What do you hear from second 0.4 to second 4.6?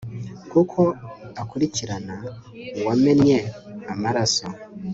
kuko akurikirana uwamennye amaraso